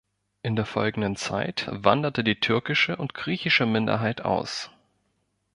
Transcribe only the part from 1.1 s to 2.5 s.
Zeit wanderte die